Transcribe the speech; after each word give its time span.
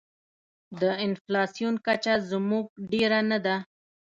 د 0.79 0.81
انفلاسیون 1.05 1.75
کچه 1.85 2.15
زموږ 2.29 2.65
ډېره 2.91 3.19
نه 3.29 3.37
ده. 3.45 3.55